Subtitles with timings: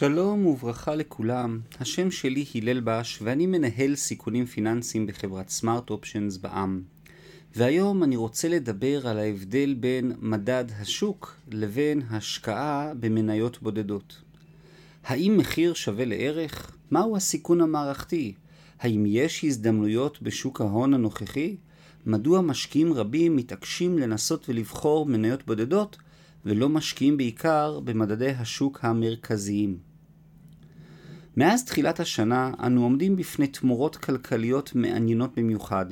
[0.00, 6.82] שלום וברכה לכולם, השם שלי הלל בש ואני מנהל סיכונים פיננסיים בחברת סמארט אופשנס בע"מ.
[7.56, 14.22] והיום אני רוצה לדבר על ההבדל בין מדד השוק לבין השקעה במניות בודדות.
[15.04, 16.76] האם מחיר שווה לערך?
[16.90, 18.34] מהו הסיכון המערכתי?
[18.78, 21.56] האם יש הזדמנויות בשוק ההון הנוכחי?
[22.06, 25.96] מדוע משקיעים רבים מתעקשים לנסות ולבחור מניות בודדות
[26.44, 29.89] ולא משקיעים בעיקר במדדי השוק המרכזיים?
[31.40, 35.86] מאז תחילת השנה אנו עומדים בפני תמורות כלכליות מעניינות במיוחד,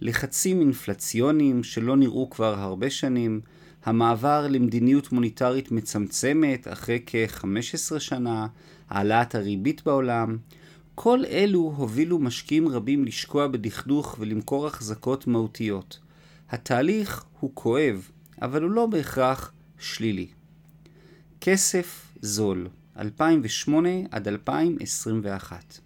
[0.00, 3.40] לחצים אינפלציוניים שלא נראו כבר הרבה שנים,
[3.84, 8.46] המעבר למדיניות מוניטרית מצמצמת אחרי כ-15 שנה,
[8.88, 10.38] העלאת הריבית בעולם,
[10.94, 15.98] כל אלו הובילו משקיעים רבים לשקוע בדכדוך ולמכור החזקות מהותיות.
[16.50, 18.08] התהליך הוא כואב,
[18.42, 20.26] אבל הוא לא בהכרח שלילי.
[21.40, 22.68] כסף זול,
[22.98, 25.78] 2008 עד 2021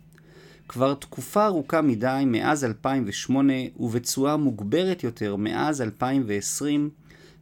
[0.69, 6.91] כבר תקופה ארוכה מדי מאז 2008 ובצורה מוגברת יותר מאז 2020,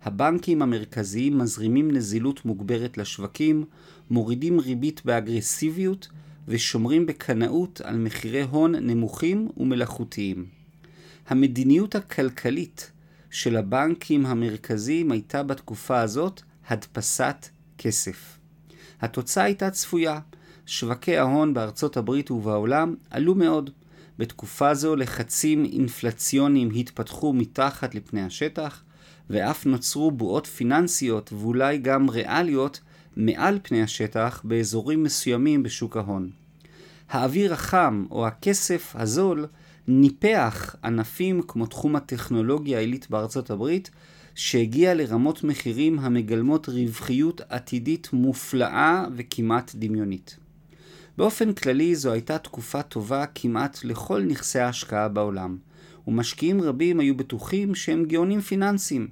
[0.02, 3.64] הבנקים המרכזיים מזרימים נזילות מוגברת לשווקים,
[4.10, 6.08] מורידים ריבית באגרסיביות
[6.48, 10.46] ושומרים בקנאות על מחירי הון נמוכים ומלאכותיים.
[11.28, 12.90] המדיניות הכלכלית
[13.30, 18.35] של הבנקים המרכזיים הייתה בתקופה הזאת הדפסת כסף.
[19.00, 20.18] התוצאה הייתה צפויה,
[20.66, 23.70] שווקי ההון בארצות הברית ובעולם עלו מאוד.
[24.18, 28.82] בתקופה זו לחצים אינפלציוניים התפתחו מתחת לפני השטח,
[29.30, 32.80] ואף נוצרו בועות פיננסיות ואולי גם ריאליות
[33.16, 36.30] מעל פני השטח באזורים מסוימים בשוק ההון.
[37.10, 39.46] האוויר החם או הכסף הזול
[39.88, 43.90] ניפח ענפים כמו תחום הטכנולוגיה העילית בארצות הברית,
[44.36, 50.36] שהגיע לרמות מחירים המגלמות רווחיות עתידית מופלאה וכמעט דמיונית.
[51.18, 55.58] באופן כללי זו הייתה תקופה טובה כמעט לכל נכסי ההשקעה בעולם,
[56.06, 59.08] ומשקיעים רבים היו בטוחים שהם גאונים פיננסיים,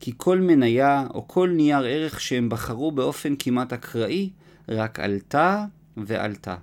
[0.00, 4.30] כי כל מניה או כל נייר ערך שהם בחרו באופן כמעט אקראי,
[4.68, 5.64] רק עלתה
[5.96, 6.56] ועלתה.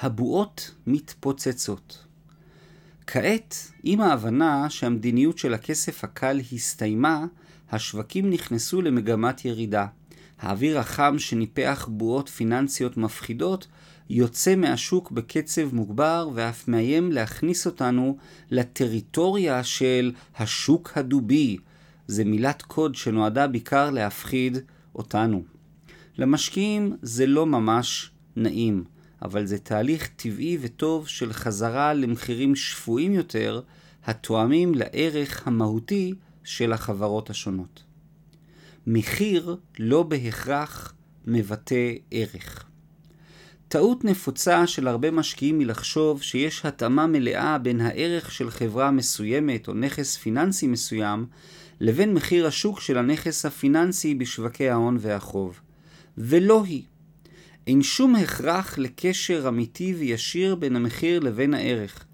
[0.00, 2.07] הבועות מתפוצצות.
[3.10, 7.26] כעת, עם ההבנה שהמדיניות של הכסף הקל הסתיימה,
[7.70, 9.86] השווקים נכנסו למגמת ירידה.
[10.38, 13.66] האוויר החם שניפח בועות פיננסיות מפחידות
[14.10, 18.16] יוצא מהשוק בקצב מוגבר ואף מאיים להכניס אותנו
[18.50, 21.56] לטריטוריה של השוק הדובי.
[22.06, 24.58] זה מילת קוד שנועדה בעיקר להפחיד
[24.94, 25.42] אותנו.
[26.18, 28.84] למשקיעים זה לא ממש נעים,
[29.22, 33.60] אבל זה תהליך טבעי וטוב של חזרה למחירים שפויים יותר,
[34.04, 36.14] התואמים לערך המהותי
[36.44, 37.82] של החברות השונות.
[38.86, 40.94] מחיר לא בהכרח
[41.26, 42.64] מבטא ערך.
[43.68, 49.68] טעות נפוצה של הרבה משקיעים היא לחשוב שיש התאמה מלאה בין הערך של חברה מסוימת
[49.68, 51.26] או נכס פיננסי מסוים
[51.80, 55.60] לבין מחיר השוק של הנכס הפיננסי בשווקי ההון והחוב.
[56.18, 56.82] ולא היא.
[57.68, 62.04] אין שום הכרח לקשר אמיתי וישיר בין המחיר לבין הערך.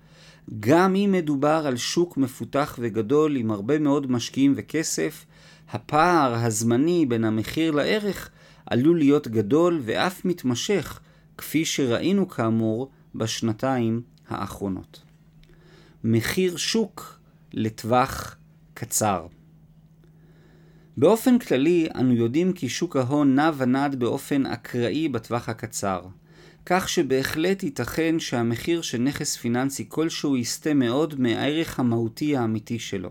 [0.60, 5.26] גם אם מדובר על שוק מפותח וגדול עם הרבה מאוד משקיעים וכסף,
[5.70, 8.30] הפער הזמני בין המחיר לערך
[8.66, 11.00] עלול להיות גדול ואף מתמשך,
[11.38, 15.02] כפי שראינו כאמור בשנתיים האחרונות.
[16.04, 17.18] מחיר שוק
[17.52, 18.36] לטווח
[18.74, 19.26] קצר
[20.96, 26.00] באופן כללי, אנו יודעים כי שוק ההון נע ונד באופן אקראי בטווח הקצר,
[26.66, 33.10] כך שבהחלט ייתכן שהמחיר של נכס פיננסי כלשהו יסטה מאוד מהערך המהותי האמיתי שלו.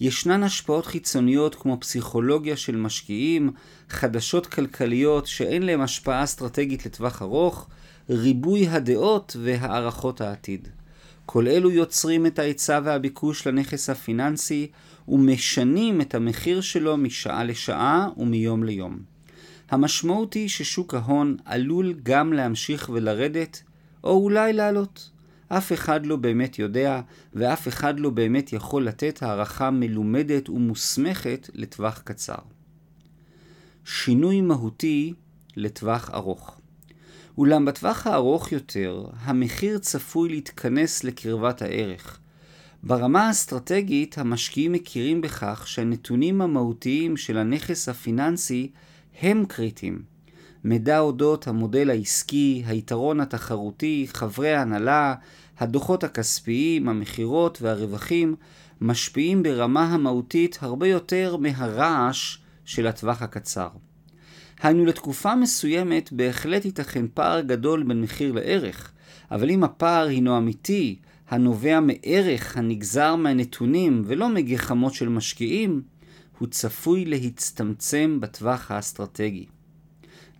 [0.00, 3.50] ישנן השפעות חיצוניות כמו פסיכולוגיה של משקיעים,
[3.88, 7.68] חדשות כלכליות שאין להן השפעה אסטרטגית לטווח ארוך,
[8.10, 10.68] ריבוי הדעות והערכות העתיד.
[11.26, 14.70] כל אלו יוצרים את ההיצע והביקוש לנכס הפיננסי
[15.08, 18.98] ומשנים את המחיר שלו משעה לשעה ומיום ליום.
[19.70, 23.62] המשמעות היא ששוק ההון עלול גם להמשיך ולרדת,
[24.04, 25.10] או אולי לעלות.
[25.48, 27.00] אף אחד לא באמת יודע,
[27.34, 32.38] ואף אחד לא באמת יכול לתת הערכה מלומדת ומוסמכת לטווח קצר.
[33.84, 35.14] שינוי מהותי
[35.56, 36.60] לטווח ארוך.
[37.38, 42.18] אולם בטווח הארוך יותר, המחיר צפוי להתכנס לקרבת הערך.
[42.82, 48.70] ברמה האסטרטגית, המשקיעים מכירים בכך שהנתונים המהותיים של הנכס הפיננסי
[49.20, 50.02] הם קריטיים.
[50.64, 55.14] מידע אודות המודל העסקי, היתרון התחרותי, חברי ההנהלה,
[55.58, 58.36] הדוחות הכספיים, המכירות והרווחים
[58.80, 63.68] משפיעים ברמה המהותית הרבה יותר מהרעש של הטווח הקצר.
[64.62, 68.92] היינו לתקופה מסוימת בהחלט ייתכן פער גדול בין מחיר לערך,
[69.30, 70.98] אבל אם הפער הינו אמיתי,
[71.28, 75.82] הנובע מערך הנגזר מהנתונים ולא מגחמות של משקיעים,
[76.38, 79.46] הוא צפוי להצטמצם בטווח האסטרטגי.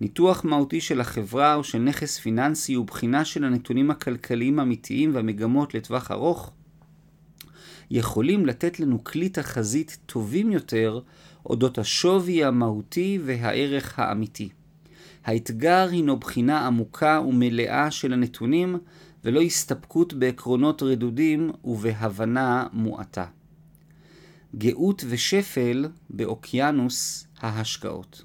[0.00, 6.10] ניתוח מהותי של החברה או של נכס פיננסי ובחינה של הנתונים הכלכליים האמיתיים והמגמות לטווח
[6.10, 6.50] ארוך
[7.90, 11.00] יכולים לתת לנו כלי תחזית טובים יותר
[11.46, 14.48] אודות השווי המהותי והערך האמיתי.
[15.24, 18.78] האתגר הינו בחינה עמוקה ומלאה של הנתונים
[19.24, 23.24] ולא הסתפקות בעקרונות רדודים ובהבנה מועטה.
[24.56, 28.22] גאות ושפל באוקיינוס ההשקעות.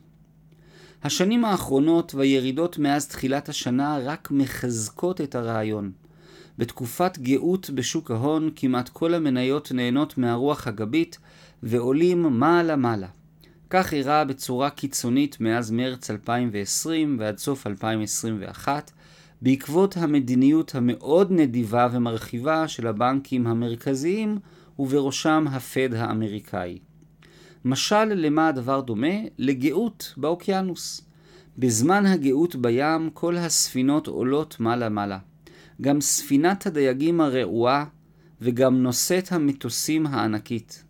[1.04, 5.92] השנים האחרונות והירידות מאז תחילת השנה רק מחזקות את הרעיון.
[6.58, 11.18] בתקופת גאות בשוק ההון כמעט כל המניות נהנות מהרוח הגבית
[11.64, 13.08] ועולים מעלה-מעלה.
[13.70, 18.92] כך אירע בצורה קיצונית מאז מרץ 2020 ועד סוף 2021,
[19.42, 24.40] בעקבות המדיניות המאוד נדיבה ומרחיבה של הבנקים המרכזיים,
[24.80, 26.78] ובראשם הפד האמריקאי.
[27.66, 29.16] משל למה הדבר דומה?
[29.38, 31.02] לגאות באוקיינוס.
[31.58, 35.18] בזמן הגאות בים כל הספינות עולות מעלה-מעלה.
[35.82, 37.86] גם ספינת הדייגים הרעועה
[38.42, 40.84] וגם נושאת המטוסים הענקית.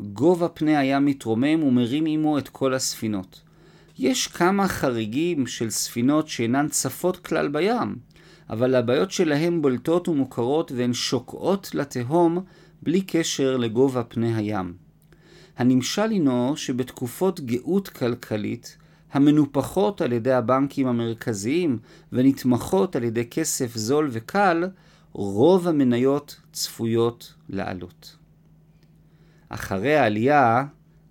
[0.00, 3.40] גובה פני הים מתרומם ומרים עמו את כל הספינות.
[3.98, 7.96] יש כמה חריגים של ספינות שאינן צפות כלל בים,
[8.50, 12.38] אבל הבעיות שלהם בולטות ומוכרות והן שוקעות לתהום
[12.82, 14.74] בלי קשר לגובה פני הים.
[15.56, 18.76] הנמשל הינו שבתקופות גאות כלכלית,
[19.12, 21.78] המנופחות על ידי הבנקים המרכזיים
[22.12, 24.64] ונתמכות על ידי כסף זול וקל,
[25.12, 28.16] רוב המניות צפויות לעלות.
[29.48, 30.64] אחרי העלייה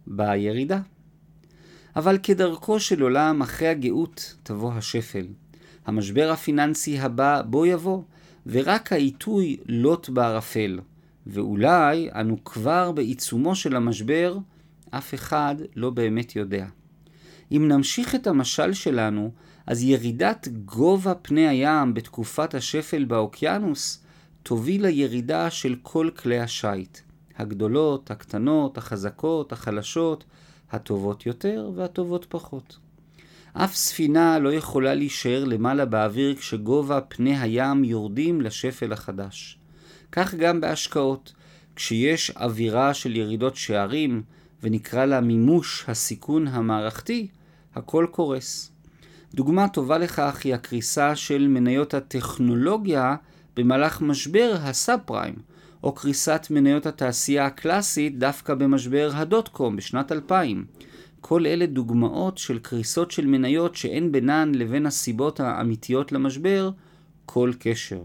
[0.07, 0.79] באה ירידה.
[1.95, 5.27] אבל כדרכו של עולם, אחרי הגאות תבוא השפל.
[5.85, 8.01] המשבר הפיננסי הבא בו יבוא,
[8.45, 10.79] ורק העיתוי לוט בערפל.
[11.27, 14.37] ואולי אנו כבר בעיצומו של המשבר,
[14.89, 16.65] אף אחד לא באמת יודע.
[17.51, 19.31] אם נמשיך את המשל שלנו,
[19.67, 24.03] אז ירידת גובה פני הים בתקופת השפל באוקיינוס
[24.43, 26.97] תוביל לירידה של כל כלי השיט.
[27.37, 30.23] הגדולות, הקטנות, החזקות, החלשות,
[30.71, 32.77] הטובות יותר והטובות פחות.
[33.53, 39.59] אף ספינה לא יכולה להישאר למעלה באוויר כשגובה פני הים יורדים לשפל החדש.
[40.11, 41.33] כך גם בהשקעות.
[41.75, 44.23] כשיש אווירה של ירידות שערים,
[44.63, 47.27] ונקרא לה מימוש הסיכון המערכתי,
[47.77, 48.71] הכל קורס.
[49.33, 53.15] דוגמה טובה לכך היא הקריסה של מניות הטכנולוגיה
[53.55, 55.35] במהלך משבר הסאב פריים,
[55.83, 60.65] או קריסת מניות התעשייה הקלאסית דווקא במשבר הדוט קום בשנת 2000.
[61.21, 66.71] כל אלה דוגמאות של קריסות של מניות שאין בינן לבין הסיבות האמיתיות למשבר
[67.25, 68.03] כל קשר.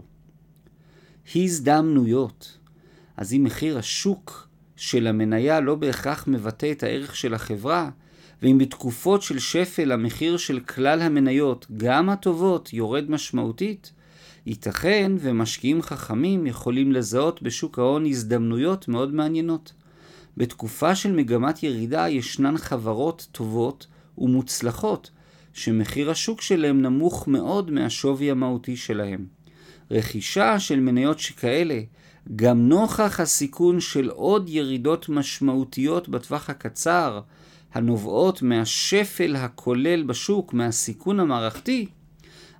[1.35, 2.57] הזדמנויות.
[3.17, 7.89] אז אם מחיר השוק של המניה לא בהכרח מבטא את הערך של החברה,
[8.43, 13.91] ואם בתקופות של שפל המחיר של כלל המניות, גם הטובות, יורד משמעותית,
[14.45, 19.73] ייתכן ומשקיעים חכמים יכולים לזהות בשוק ההון הזדמנויות מאוד מעניינות.
[20.37, 23.87] בתקופה של מגמת ירידה ישנן חברות טובות
[24.17, 25.11] ומוצלחות
[25.53, 29.25] שמחיר השוק שלהם נמוך מאוד מהשווי המהותי שלהם.
[29.91, 31.79] רכישה של מניות שכאלה,
[32.35, 37.21] גם נוכח הסיכון של עוד ירידות משמעותיות בטווח הקצר,
[37.73, 41.87] הנובעות מהשפל הכולל בשוק, מהסיכון המערכתי,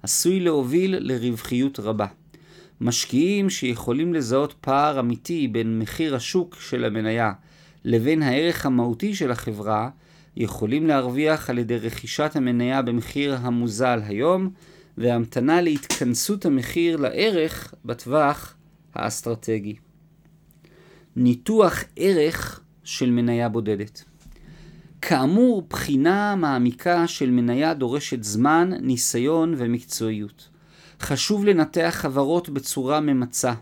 [0.03, 2.05] עשוי להוביל לרווחיות רבה.
[2.81, 7.31] משקיעים שיכולים לזהות פער אמיתי בין מחיר השוק של המניה
[7.83, 9.89] לבין הערך המהותי של החברה,
[10.37, 14.49] יכולים להרוויח על ידי רכישת המניה במחיר המוזל היום,
[14.97, 18.55] והמתנה להתכנסות המחיר לערך בטווח
[18.95, 19.75] האסטרטגי.
[21.15, 24.03] ניתוח ערך של מניה בודדת.
[25.07, 30.49] כאמור, בחינה מעמיקה של מניה דורשת זמן, ניסיון ומקצועיות.
[31.01, 33.53] חשוב לנתח חברות בצורה ממצה,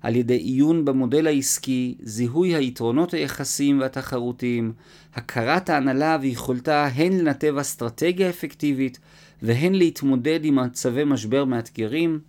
[0.00, 4.72] על ידי עיון במודל העסקי, זיהוי היתרונות היחסיים והתחרותיים,
[5.14, 8.98] הכרת ההנהלה ויכולתה הן לנתב אסטרטגיה אפקטיבית
[9.42, 12.20] והן להתמודד עם מצבי משבר מאתגרים,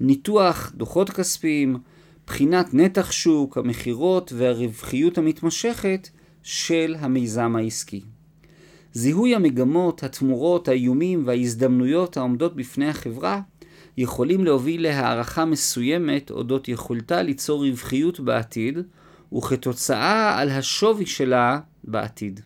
[0.00, 1.78] ניתוח דוחות כספיים,
[2.26, 6.08] בחינת נתח שוק, המכירות והרווחיות המתמשכת
[6.44, 8.00] של המיזם העסקי.
[8.92, 13.40] זיהוי המגמות, התמורות, האיומים וההזדמנויות העומדות בפני החברה
[13.96, 18.78] יכולים להוביל להערכה מסוימת אודות יכולתה ליצור רווחיות בעתיד,
[19.34, 22.40] וכתוצאה על השווי שלה בעתיד.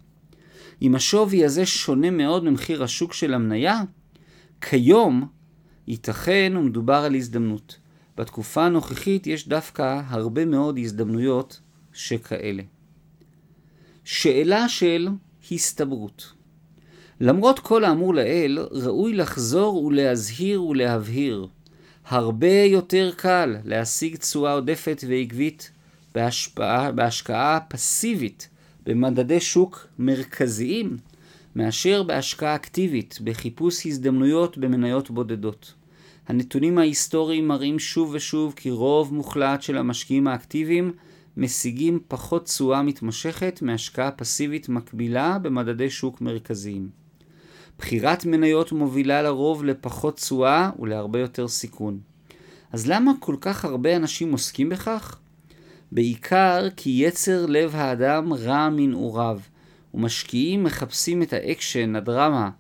[0.83, 3.83] אם השווי הזה שונה מאוד ממחיר השוק של המניה,
[4.61, 5.27] כיום
[5.89, 7.79] ייתכן ומדובר על הזדמנות.
[8.17, 11.61] בתקופה הנוכחית יש דווקא הרבה מאוד הזדמנויות
[11.93, 12.63] שכאלה.
[14.11, 15.09] שאלה של
[15.53, 16.33] הסתברות.
[17.21, 21.47] למרות כל האמור לעיל, ראוי לחזור ולהזהיר ולהבהיר.
[22.07, 25.71] הרבה יותר קל להשיג תשואה עודפת ועקבית
[26.15, 28.49] בהשפעה, בהשקעה פסיבית
[28.87, 30.97] במדדי שוק מרכזיים
[31.57, 35.75] מאשר בהשקעה אקטיבית בחיפוש הזדמנויות במניות בודדות.
[36.29, 40.93] הנתונים ההיסטוריים מראים שוב ושוב כי רוב מוחלט של המשקיעים האקטיביים
[41.41, 46.89] משיגים פחות תשואה מתמשכת מהשקעה פסיבית מקבילה במדדי שוק מרכזיים.
[47.79, 52.01] בחירת מניות מובילה לרוב לפחות תשואה ולהרבה יותר סיכון.
[52.73, 55.19] אז למה כל כך הרבה אנשים עוסקים בכך?
[55.93, 59.41] בעיקר כי יצר לב האדם רע מנעוריו,
[59.95, 62.51] ומשקיעים מחפשים את האקשן, הדרמה,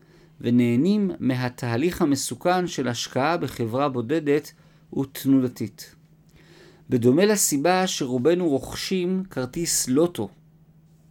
[0.40, 4.52] ונהנים מהתהליך המסוכן של השקעה בחברה בודדת
[4.98, 5.94] ותנודתית.
[6.90, 10.28] בדומה לסיבה שרובנו רוכשים כרטיס לוטו,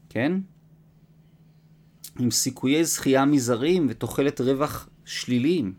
[0.10, 0.34] כן?
[2.20, 5.74] עם סיכויי זכייה מזעריים ותוחלת רווח שליליים.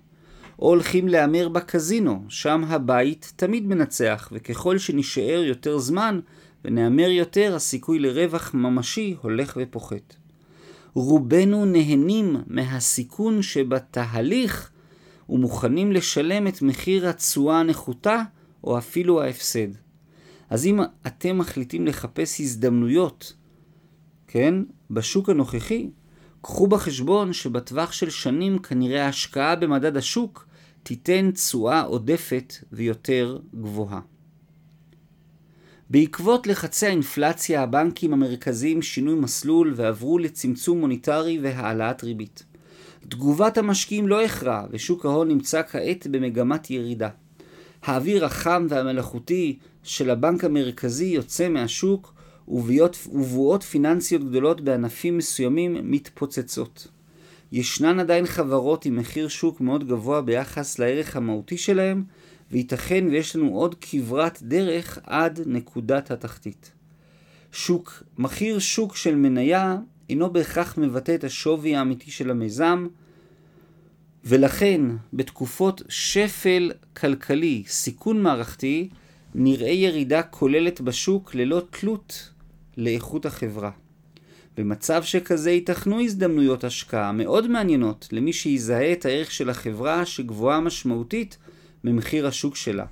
[0.59, 6.21] או הולכים להמר בקזינו, שם הבית תמיד מנצח, וככל שנשאר יותר זמן
[6.65, 10.15] ונהמר יותר, הסיכוי לרווח ממשי הולך ופוחת.
[10.95, 14.71] רובנו נהנים מהסיכון שבתהליך
[15.29, 18.23] ומוכנים לשלם את מחיר התשואה הנחותה
[18.65, 19.88] או אפילו ההפסד.
[20.51, 23.33] אז אם אתם מחליטים לחפש הזדמנויות,
[24.27, 24.55] כן,
[24.91, 25.91] בשוק הנוכחי,
[26.41, 30.47] קחו בחשבון שבטווח של שנים כנראה ההשקעה במדד השוק
[30.83, 34.01] תיתן תשואה עודפת ויותר גבוהה.
[35.91, 42.45] בעקבות לחצי האינפלציה, הבנקים המרכזיים שינוי מסלול ועברו לצמצום מוניטרי והעלאת ריבית.
[43.09, 47.09] תגובת המשקיעים לא הכרעה, ושוק ההון נמצא כעת במגמת ירידה.
[47.83, 52.15] האוויר החם והמלאכותי של הבנק המרכזי יוצא מהשוק,
[52.49, 56.89] ובועות פיננסיות גדולות בענפים מסוימים מתפוצצות.
[57.53, 62.05] ישנן עדיין חברות עם מחיר שוק מאוד גבוה ביחס לערך המהותי שלהם,
[62.51, 66.73] וייתכן ויש לנו עוד כברת דרך עד נקודת התחתית.
[67.53, 69.77] שוק, מחיר שוק של מניה
[70.11, 72.87] אינו בהכרח מבטא את השווי האמיתי של המיזם,
[74.25, 74.81] ולכן
[75.13, 78.89] בתקופות שפל כלכלי, סיכון מערכתי,
[79.35, 82.31] נראה ירידה כוללת בשוק ללא תלות
[82.77, 83.71] לאיכות החברה.
[84.57, 91.37] במצב שכזה ייתכנו הזדמנויות השקעה מאוד מעניינות למי שיזהה את הערך של החברה שגבוהה משמעותית
[91.85, 92.85] ממחיר השוק שלה.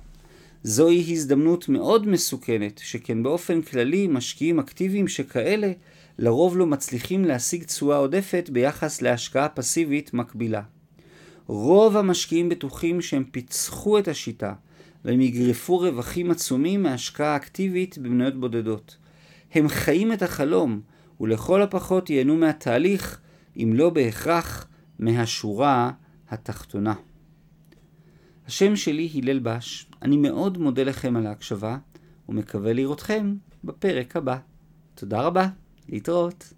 [0.63, 5.71] זוהי הזדמנות מאוד מסוכנת, שכן באופן כללי משקיעים אקטיביים שכאלה
[6.19, 10.61] לרוב לא מצליחים להשיג תשואה עודפת ביחס להשקעה פסיבית מקבילה.
[11.47, 14.53] רוב המשקיעים בטוחים שהם פיצחו את השיטה
[15.05, 18.97] והם יגרפו רווחים עצומים מהשקעה אקטיבית במניות בודדות.
[19.53, 20.81] הם חיים את החלום,
[21.21, 23.19] ולכל הפחות ייהנו מהתהליך,
[23.57, 24.67] אם לא בהכרח
[24.99, 25.91] מהשורה
[26.29, 26.93] התחתונה.
[28.47, 31.77] השם שלי הלל בש, אני מאוד מודה לכם על ההקשבה,
[32.29, 34.37] ומקווה לראותכם בפרק הבא.
[34.95, 35.47] תודה רבה,
[35.89, 36.53] להתראות.